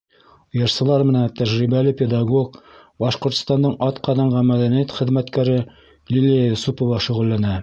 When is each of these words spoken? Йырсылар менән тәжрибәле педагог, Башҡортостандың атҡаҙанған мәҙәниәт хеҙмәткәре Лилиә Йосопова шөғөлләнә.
Йырсылар 0.59 1.03
менән 1.09 1.27
тәжрибәле 1.41 1.93
педагог, 1.99 2.57
Башҡортостандың 3.05 3.77
атҡаҙанған 3.91 4.51
мәҙәниәт 4.53 4.97
хеҙмәткәре 5.01 5.63
Лилиә 6.17 6.43
Йосопова 6.53 7.07
шөғөлләнә. 7.11 7.59